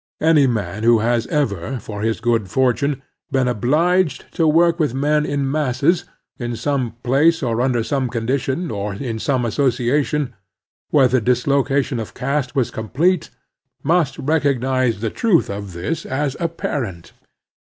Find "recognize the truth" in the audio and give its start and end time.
14.17-15.51